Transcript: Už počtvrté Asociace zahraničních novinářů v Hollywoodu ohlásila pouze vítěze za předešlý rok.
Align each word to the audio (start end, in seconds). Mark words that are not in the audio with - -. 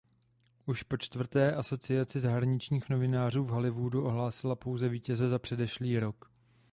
Už 0.65 0.83
počtvrté 0.83 1.55
Asociace 1.55 2.19
zahraničních 2.19 2.89
novinářů 2.89 3.43
v 3.43 3.47
Hollywoodu 3.49 4.05
ohlásila 4.05 4.55
pouze 4.55 4.89
vítěze 4.89 5.29
za 5.29 5.39
předešlý 5.39 5.99
rok. 5.99 6.31